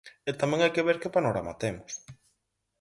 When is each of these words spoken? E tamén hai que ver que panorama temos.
E 0.29 0.31
tamén 0.41 0.61
hai 0.61 0.71
que 0.75 0.85
ver 0.87 0.97
que 1.01 1.15
panorama 1.15 1.53
temos. 1.63 1.91